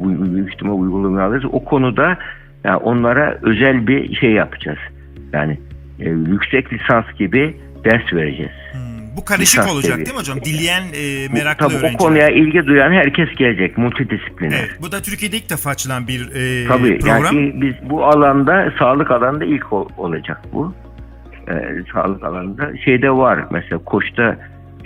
[0.00, 1.44] bu- büyük ihtimal uygulamaya alırız.
[1.52, 2.18] O konuda
[2.64, 4.78] yani onlara özel bir şey yapacağız.
[5.32, 5.58] Yani
[6.00, 8.52] e, yüksek lisans gibi ders vereceğiz.
[8.72, 10.06] Hmm, bu karışık lisans olacak seviye.
[10.06, 10.38] değil mi hocam?
[10.44, 11.94] Dileyen e, Bu- meraklı Tabii öğrenciler.
[11.94, 13.78] o konuya ilgi duyan herkes gelecek.
[13.78, 14.58] Multidisipliner.
[14.58, 17.24] Evet, bu da Türkiye'de ilk defa açılan bir e, Tabii program.
[17.36, 20.74] yani biz bu alanda sağlık alanında ilk ol- olacak bu.
[21.48, 24.36] Ee, sağlık alanında şeyde var mesela koçta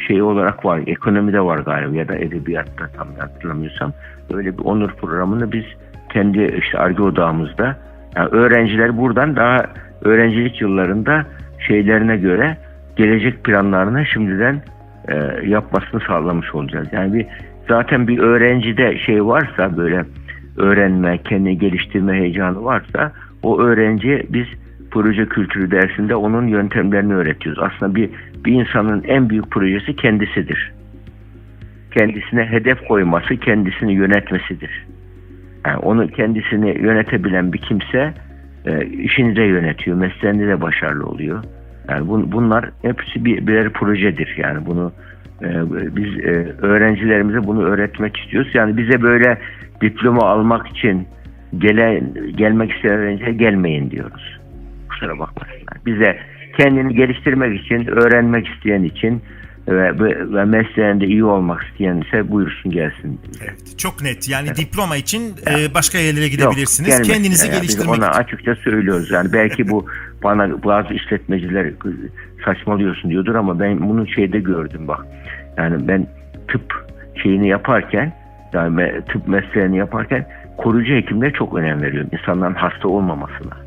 [0.06, 3.92] şey olarak var ekonomide var galiba ya da edebiyatta tam hatırlamıyorsam
[4.34, 5.64] öyle bir onur programını biz
[6.12, 7.76] kendi işte arge odağımızda
[8.16, 9.66] yani öğrenciler buradan daha
[10.02, 11.26] öğrencilik yıllarında
[11.66, 12.56] şeylerine göre
[12.96, 14.62] gelecek planlarını şimdiden
[15.08, 15.14] e,
[15.48, 16.88] yapmasını sağlamış olacağız.
[16.92, 17.26] Yani bir
[17.68, 20.04] zaten bir öğrencide şey varsa böyle
[20.56, 24.46] öğrenme, kendini geliştirme heyecanı varsa o öğrenciye biz
[24.90, 27.62] proje kültürü dersinde onun yöntemlerini öğretiyoruz.
[27.62, 28.10] Aslında bir
[28.44, 30.72] bir insanın en büyük projesi kendisidir.
[31.90, 34.86] Kendisine hedef koyması, kendisini yönetmesidir.
[35.66, 38.14] Yani onu kendisini yönetebilen bir kimse
[38.66, 41.44] e, işini de yönetiyor, mesleğinde de başarılı oluyor.
[41.88, 44.34] Yani bun, bunlar hepsi bir, birer projedir.
[44.38, 44.92] Yani bunu
[45.42, 45.48] e,
[45.96, 48.50] biz e, öğrencilerimize bunu öğretmek istiyoruz.
[48.54, 49.38] Yani bize böyle
[49.80, 51.06] diploma almak için
[51.58, 52.02] gele,
[52.36, 54.35] gelmek isteyen öğrenciye gelmeyin diyoruz.
[54.96, 55.76] Kusura bakmasınlar.
[55.86, 56.18] Bize
[56.56, 59.22] kendini geliştirmek için, öğrenmek isteyen için
[59.68, 59.98] ve,
[60.34, 63.20] ve, mesleğinde iyi olmak isteyen ise buyursun gelsin.
[63.42, 64.28] Evet, çok net.
[64.28, 66.98] Yani diploma için e, başka yerlere gidebilirsiniz.
[66.98, 67.04] Yok.
[67.04, 68.18] Kendinizi Yani biz geliştirmek Ona için.
[68.18, 69.10] açıkça söylüyoruz.
[69.10, 69.86] Yani belki bu
[70.22, 71.72] bana bazı işletmeciler
[72.44, 75.06] saçmalıyorsun diyordur ama ben bunu şeyde gördüm bak.
[75.56, 76.06] Yani ben
[76.48, 76.86] tıp
[77.22, 78.12] şeyini yaparken
[78.52, 82.10] yani tıp mesleğini yaparken koruyucu hekimlere çok önem veriyorum.
[82.12, 83.65] İnsanların hasta olmamasına.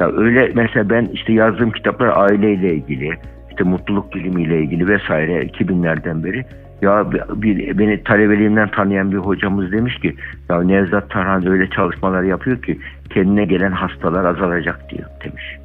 [0.00, 3.18] Ya öyle mesela ben işte yazdığım kitaplar aileyle ilgili,
[3.50, 6.44] işte mutluluk bilimiyle ilgili vesaire 2000'lerden beri
[6.82, 10.16] ya bir, beni talebeliğimden tanıyan bir hocamız demiş ki
[10.48, 12.78] ya Nevzat Tarhan öyle çalışmalar yapıyor ki
[13.10, 15.58] kendine gelen hastalar azalacak diyor demiş.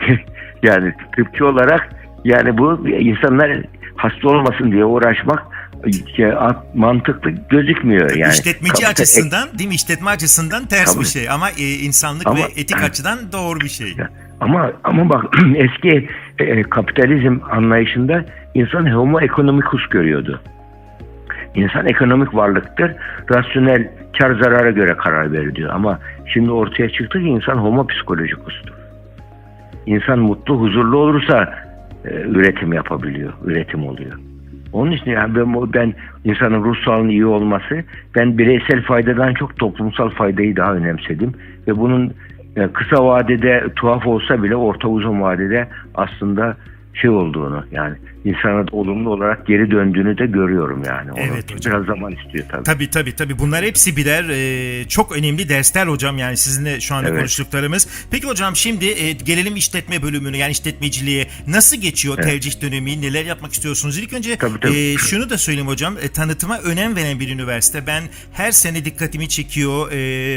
[0.62, 1.88] yani tıpçı olarak
[2.24, 3.60] yani bu insanlar
[3.96, 5.42] hasta olmasın diye uğraşmak
[6.74, 8.32] mantıklı gözükmüyor yani.
[8.32, 9.74] İşletmeci Kapita- açısından, değil mi?
[9.74, 11.02] İşletme açısından ters Tabii.
[11.04, 13.96] bir şey ama e, insanlık Ama- ve etik açıdan doğru bir şey.
[14.40, 20.40] Ama ama bak eski e, kapitalizm anlayışında insan homo economicus görüyordu.
[21.54, 22.92] İnsan ekonomik varlıktır.
[23.30, 25.70] Rasyonel kar zarara göre karar verir diyor.
[25.74, 28.74] Ama şimdi ortaya çıktı ki insan homo psikolojicus'tur.
[29.86, 31.54] İnsan mutlu, huzurlu olursa
[32.04, 34.12] e, üretim yapabiliyor, üretim oluyor.
[34.72, 37.84] Onun için yani ben, ben insanın ruh iyi olması,
[38.16, 41.32] ben bireysel faydadan çok toplumsal faydayı daha önemsedim.
[41.68, 42.14] Ve bunun
[42.56, 46.56] e, kısa vadede tuhaf olsa bile orta uzun vadede aslında
[46.94, 51.12] şey olduğunu yani insana olumlu olarak geri döndüğünü de görüyorum yani.
[51.12, 51.72] Onu Evet hocam.
[51.72, 52.62] Biraz zaman istiyor tabii.
[52.64, 53.38] Tabii tabii tabii.
[53.38, 57.18] Bunlar hepsi birer e, çok önemli dersler hocam yani sizinle şu anda Evet.
[57.18, 57.88] konuştuklarımız.
[58.10, 61.26] Peki hocam şimdi e, gelelim işletme bölümüne yani işletmeciliğe.
[61.46, 63.02] Nasıl geçiyor tercih dönemi?
[63.02, 63.98] Neler yapmak istiyorsunuz?
[63.98, 64.76] İlk önce Tabii, tabii.
[64.76, 65.94] e, şunu da söyleyeyim hocam.
[66.02, 67.86] E, tanıtıma önem veren bir üniversite.
[67.86, 68.02] Ben
[68.32, 69.92] her sene dikkatimi çekiyor.
[69.92, 69.96] E,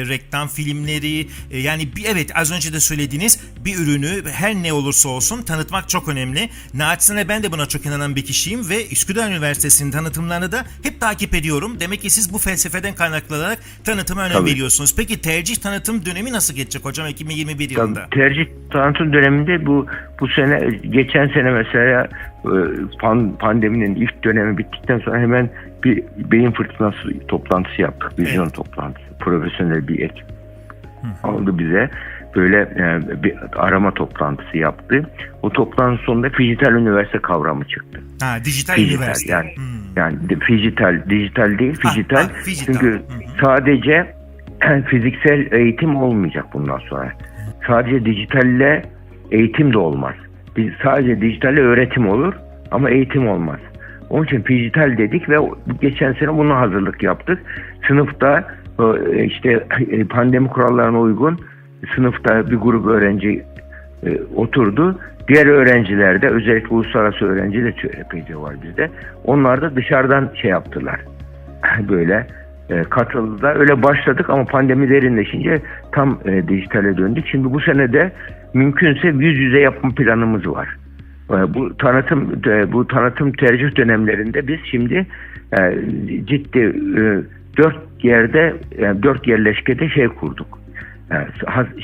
[0.10, 5.10] reklam filmleri e, yani bir, evet az önce de söylediğiniz bir ürünü her ne olursa
[5.10, 6.50] olsun tanıtmak çok önemli.
[6.74, 11.36] Naçizane ben de buna çok inanan bir kişiyim ve Üsküdar Üniversitesi'nin tanıtımlarını da hep takip
[11.36, 11.78] ediyorum.
[11.80, 14.50] Demek ki siz bu felsefeden kaynaklanarak tanıtıma önem Tabii.
[14.52, 14.96] veriyorsunuz.
[14.98, 18.00] Peki tercih tanıtım dönemi nasıl geçecek hocam 2021 yılında?
[18.00, 19.88] Tabii, tercih tanıtım döneminde bu
[20.20, 22.08] bu sene geçen sene mesela
[22.46, 22.50] e,
[23.02, 25.50] pan- pandeminin ilk dönemi bittikten sonra hemen
[25.84, 28.20] bir beyin fırtınası toplantısı yaptık.
[28.20, 28.54] Vizyon Evet.
[28.54, 29.06] toplantısı.
[29.20, 30.26] Profesyonel bir ekip
[31.24, 31.90] aldı bize.
[32.36, 35.10] Böyle e, bir arama toplantısı yaptı.
[35.42, 38.00] O toplantı sonunda dijital üniversite kavramı çıktı.
[38.22, 39.32] Ha, dijital Dijital üniversite.
[39.34, 39.64] yani Hmm.
[39.96, 40.18] yani
[40.48, 42.24] dijital dijital değil dijital.
[42.24, 42.30] ha.
[42.66, 43.00] Çünkü hı.
[43.44, 44.14] sadece
[44.90, 47.12] fiziksel eğitim olmayacak bundan sonra.
[47.68, 48.82] Sadece dijitalle
[49.32, 50.14] eğitim de olmaz.
[50.58, 52.34] Biz sadece dijitalle öğretim olur
[52.72, 53.60] ama eğitim olmaz.
[54.10, 55.36] Onun için dijital dedik ve
[55.82, 57.40] geçen sene buna hazırlık yaptık.
[57.88, 58.48] Sınıfta
[58.80, 61.40] e, işte e, pandemi kurallarına uygun
[61.96, 63.44] sınıfta bir grup öğrenci
[64.06, 65.00] e, oturdu.
[65.28, 68.90] Diğer öğrenciler de özellikle uluslararası öğrenci de epeyce var bizde.
[69.26, 71.00] Onlar da dışarıdan şey yaptılar.
[71.90, 72.28] Böyle
[72.70, 73.56] e, katıldılar.
[73.56, 77.28] Öyle başladık ama pandemi derinleşince tam e, dijitale döndük.
[77.28, 78.12] Şimdi bu sene de
[78.54, 80.78] mümkünse yüz yüze yapma planımız var.
[81.30, 85.06] E, bu tanıtım e, bu tanıtım tercih dönemlerinde biz şimdi
[85.60, 85.76] e,
[86.26, 87.02] ciddi e,
[87.58, 90.63] dört yerde yani dört yerleşkede şey kurduk.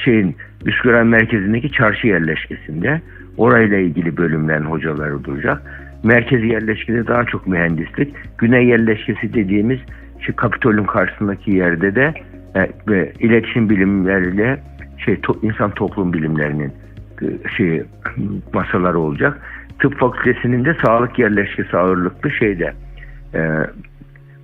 [0.04, 3.02] Şeyin Üsküdar merkezindeki çarşı yerleşkesinde
[3.38, 5.62] orayla ilgili bölümlerin hocaları duracak.
[6.04, 8.16] Merkezi yerleşkede daha çok mühendislik.
[8.38, 9.80] Güney yerleşkesi dediğimiz
[10.20, 12.14] şu Kapitol'ün karşısındaki yerde de
[12.56, 12.70] e,
[13.20, 14.60] iletişim bilimleriyle
[14.98, 16.74] şey to- insan toplum bilimlerinin
[17.22, 17.84] e, şey
[18.54, 19.42] masaları olacak.
[19.80, 22.74] Tıp fakültesinin de sağlık yerleşkesi ağırlıklı şeyde
[23.34, 23.40] e,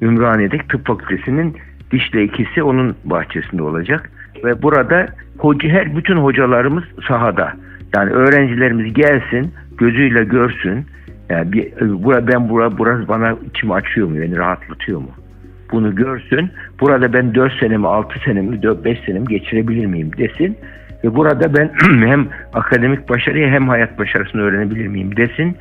[0.02, 1.58] Ümraniye'deki tıp fakültesinin
[1.92, 4.12] dişle ikisi onun bahçesinde olacak
[4.44, 5.06] ve burada
[5.38, 7.54] hoca her bütün hocalarımız sahada.
[7.96, 10.86] Yani öğrencilerimiz gelsin, gözüyle görsün.
[11.30, 11.72] Yani bir,
[12.04, 15.10] bura, ben bura, burası bana içimi açıyor mu, beni rahatlatıyor mu?
[15.72, 16.52] Bunu görsün.
[16.80, 20.58] Burada ben 4 senemi, 6 senemi, 5 senemi geçirebilir miyim desin.
[21.04, 21.72] Ve burada ben
[22.08, 25.58] hem akademik başarıyı hem hayat başarısını öğrenebilir miyim desin.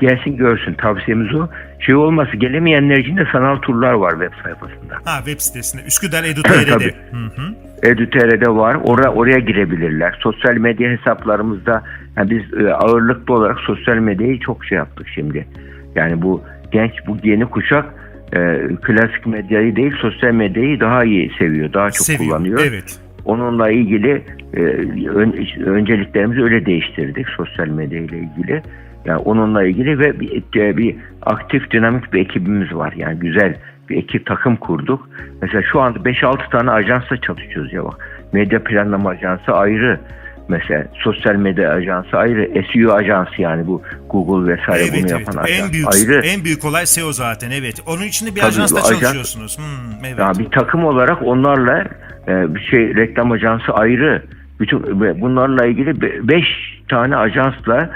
[0.00, 0.74] Gelsin görsün.
[0.74, 1.48] Tavsiyemiz o.
[1.80, 4.94] Şey olması gelemeyenler için de sanal turlar var web sayfasında.
[5.04, 6.70] Ha web sitesinde Üsküdar Edu.tr'de.
[6.70, 6.94] Tabii.
[7.10, 7.54] Hı hı.
[7.82, 8.76] Edu.tr'de var.
[8.84, 10.18] Oraya, oraya girebilirler.
[10.22, 11.82] Sosyal medya hesaplarımızda
[12.16, 15.46] yani biz e, ağırlıklı olarak sosyal medyayı çok şey yaptık şimdi.
[15.94, 17.84] Yani bu genç, bu yeni kuşak
[18.32, 18.38] e,
[18.82, 21.72] klasik medyayı değil sosyal medyayı daha iyi seviyor.
[21.72, 22.30] Daha çok Seviyor.
[22.30, 22.60] kullanıyor.
[22.68, 22.98] Evet.
[23.24, 24.22] Onunla ilgili
[24.54, 24.60] e,
[25.08, 28.62] ön- önceliklerimizi öyle değiştirdik sosyal medya ile ilgili.
[29.08, 32.92] Yani onunla ilgili ve bir, e, bir aktif dinamik bir ekibimiz var.
[32.96, 33.54] Yani güzel
[33.88, 35.08] bir ekip takım kurduk.
[35.42, 38.08] Mesela şu anda 5-6 tane ajansla çalışıyoruz ya bak.
[38.32, 40.00] Medya planlama ajansı ayrı.
[40.48, 42.64] Mesela sosyal medya ajansı ayrı.
[42.72, 45.10] SEO ajansı yani bu Google vesaire Evet, bunu evet.
[45.10, 46.20] yapan ajans En büyük ayrı.
[46.26, 47.82] en büyük olay SEO zaten evet.
[47.86, 49.58] Onun için de bir Tabii, ajansla ajans- çalışıyorsunuz.
[49.58, 50.18] Hmm, evet.
[50.18, 51.84] Ya bir takım olarak onlarla
[52.28, 54.22] e, bir şey reklam ajansı ayrı.
[54.60, 56.44] Bütün bunlarla ilgili 5
[56.88, 57.90] tane ajansla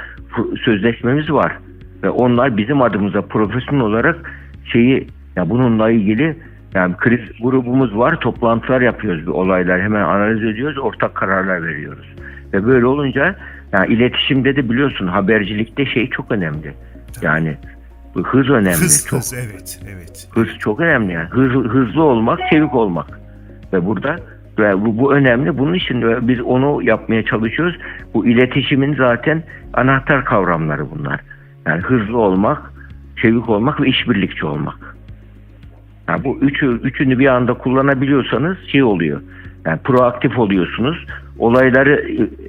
[0.64, 1.59] sözleşmemiz var.
[2.03, 4.33] Ve onlar bizim adımıza profesyonel olarak
[4.73, 6.37] şeyi ya bununla ilgili
[6.75, 8.21] yani kriz grubumuz var.
[8.21, 9.27] Toplantılar yapıyoruz.
[9.27, 10.79] Bir olaylar hemen analiz ediyoruz.
[10.79, 12.07] Ortak kararlar veriyoruz.
[12.53, 13.37] Ve böyle olunca
[13.73, 16.75] yani iletişimde de biliyorsun habercilikte şey çok önemli.
[17.23, 17.57] Yani
[18.14, 18.75] hız önemli.
[18.75, 19.21] Hız, çok.
[19.21, 20.29] hız evet, evet.
[20.35, 21.29] Hız çok önemli yani.
[21.29, 23.21] Hız, hızlı olmak, çevik olmak.
[23.73, 24.16] Ve burada
[24.59, 25.59] ve bu, bu önemli.
[25.59, 27.77] Bunun için biz onu yapmaya çalışıyoruz.
[28.15, 29.43] Bu iletişimin zaten
[29.75, 31.21] anahtar kavramları bunlar.
[31.67, 32.73] Yani hızlı olmak,
[33.23, 34.97] çevik olmak ve işbirlikçi olmak.
[36.09, 39.21] Yani bu üçü, üçünü bir anda kullanabiliyorsanız şey oluyor.
[39.67, 41.07] Yani proaktif oluyorsunuz.
[41.38, 42.05] Olayları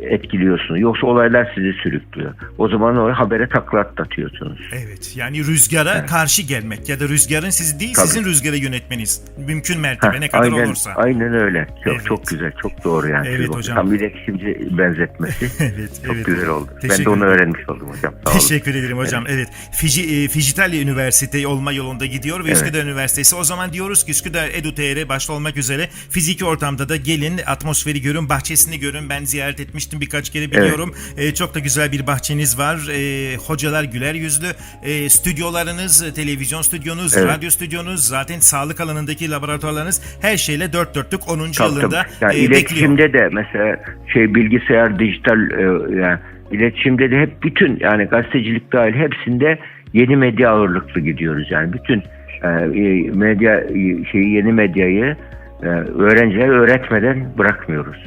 [0.09, 0.79] etkiliyorsunuz.
[0.81, 2.33] Yoksa olaylar sizi sürüklüyor.
[2.57, 4.59] O zaman o habere takla atlatıyorsunuz.
[4.73, 5.13] Evet.
[5.15, 8.07] Yani rüzgara karşı gelmek ya da rüzgarın sizi değil Tabii.
[8.07, 9.21] sizin rüzgarı yönetmeniz.
[9.47, 10.91] Mümkün mertebe Heh, ne kadar aynen, olursa.
[10.95, 11.67] Aynen öyle.
[11.83, 12.05] Çok Evet.
[12.05, 13.27] çok güzel, çok doğru yani.
[13.27, 13.75] Evet Çok- hocam.
[13.75, 15.49] Tam iletişimci benzetmesi.
[15.63, 16.25] Evet, çok evet.
[16.25, 16.67] güzel oldu.
[16.73, 18.13] Ben Teşekkür de onu öğrenmiş oldum hocam.
[18.23, 18.39] Sağ olun.
[18.39, 19.23] Teşekkür ederim hocam.
[19.27, 19.47] Evet.
[19.71, 22.55] Fiji, e, Fijital Üniversite olma yolunda gidiyor ve Evet.
[22.57, 23.35] Üsküdar Üniversitesi.
[23.35, 28.29] O zaman diyoruz ki Üsküdar Edu.tr başta olmak üzere fiziki ortamda da gelin, atmosferi görün,
[28.29, 29.09] bahçesini görün.
[29.09, 30.95] Ben ziyaret etmiştim birkaç kere biliyorum.
[31.17, 32.77] E, çok da güzel bir bahçeniz var.
[32.93, 34.47] E, hocalar güler yüzlü.
[34.83, 37.27] E, stüdyolarınız, televizyon stüdyonuz, Evet.
[37.27, 41.51] radyo stüdyonuz, zaten sağlık alanındaki laboratuvarlarınız her şeyle dört dörtlük 10.
[41.51, 42.05] Tabii, yılında.
[42.21, 42.51] Yani e, bekliyor.
[42.51, 43.77] iletişimde de mesela
[44.13, 45.61] şey bilgisayar, dijital e,
[46.01, 46.19] yani
[46.51, 49.59] iletişimde de hep bütün yani gazetecilik dahil hepsinde
[49.93, 51.47] yeni medya ağırlıklı gidiyoruz.
[51.51, 52.03] Yani bütün
[52.43, 55.15] e, e, medya e, şeyi yeni medyayı
[55.63, 57.97] e, öğretmeden bırakmıyoruz.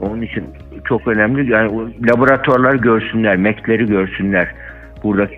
[0.00, 0.44] Onun için
[0.88, 1.50] çok önemli.
[1.52, 4.54] Yani o laboratuvarlar görsünler, mekleri görsünler.
[5.02, 5.28] Burada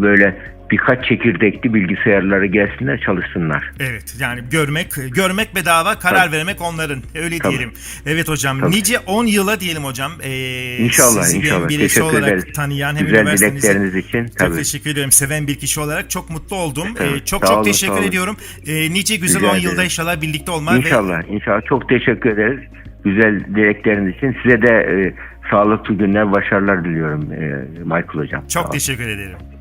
[0.00, 0.36] böyle
[0.70, 3.70] birkaç çekirdekli bilgisayarları gelsinler çalışsınlar.
[3.80, 6.36] Evet yani görmek görmek bedava karar Tabii.
[6.36, 7.50] vermek onların öyle Tabii.
[7.52, 7.72] diyelim.
[8.06, 8.70] Evet hocam Tabii.
[8.70, 10.12] nice 10 yıla diyelim hocam.
[10.22, 11.68] Ee, İnşallah sizi inşallah.
[11.68, 12.44] birisi Teşekkür olarak ederiz.
[12.54, 14.26] tanıyan hem Güzel dilekleriniz için.
[14.26, 14.56] çok Tabii.
[14.56, 15.12] teşekkür ediyorum.
[15.12, 16.88] Seven bir kişi olarak çok mutlu oldum.
[17.00, 18.36] Ee, çok sağ çok olun, teşekkür ediyorum.
[18.66, 21.60] Ee, nice güzel Rica 10 yılda inşallah birlikte olmak ve İnşallah, inşallah.
[21.68, 22.60] Çok teşekkür ederiz.
[23.06, 24.36] Güzel dilekleriniz için.
[24.42, 25.14] Size de e,
[25.50, 28.46] sağlıklı günler, başarılar diliyorum e, Michael Hocam.
[28.46, 29.55] Çok teşekkür ederim.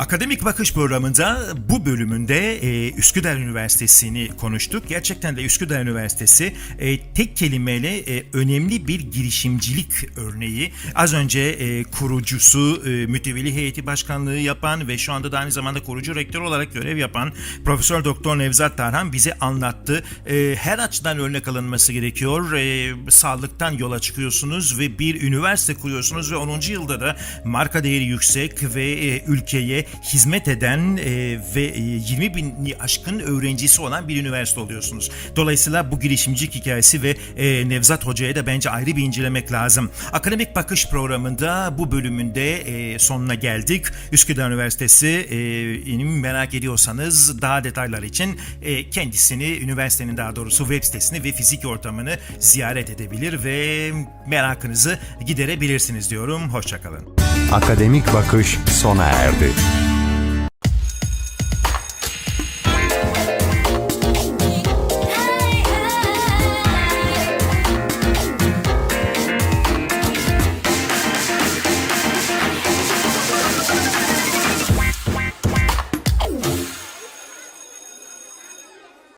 [0.00, 4.88] Akademik Bakış programında bu bölümünde e, Üsküdar Üniversitesi'ni konuştuk.
[4.88, 10.72] Gerçekten de Üsküdar Üniversitesi e, tek kelimeyle e, önemli bir girişimcilik örneği.
[10.94, 15.82] Az önce e, kurucusu, e, mütevelli heyeti başkanlığı yapan ve şu anda da aynı zamanda
[15.82, 17.32] kurucu rektör olarak görev yapan
[17.64, 20.04] Profesör Doktor Nevzat Tarhan bize anlattı.
[20.26, 22.52] E, her açıdan örnek alınması gerekiyor.
[22.52, 26.60] E, sağlıktan yola çıkıyorsunuz ve bir üniversite kuruyorsunuz ve 10.
[26.60, 32.76] yılda da marka değeri yüksek ve e, ülkeye hizmet eden e, ve e, 20 bini
[32.80, 35.10] aşkın öğrencisi olan bir üniversite oluyorsunuz.
[35.36, 39.90] Dolayısıyla bu girişimcilik hikayesi ve e, Nevzat Hoca'ya da bence ayrı bir incelemek lazım.
[40.12, 43.86] Akademik Bakış programında bu bölümünde e, sonuna geldik.
[44.12, 51.24] Üsküdar Üniversitesi e, merak ediyorsanız daha detaylar için e, kendisini, üniversitenin daha doğrusu web sitesini
[51.24, 53.90] ve fizik ortamını ziyaret edebilir ve
[54.26, 56.50] merakınızı giderebilirsiniz diyorum.
[56.50, 57.04] Hoşçakalın.
[57.52, 59.50] Akademik Bakış sona erdi.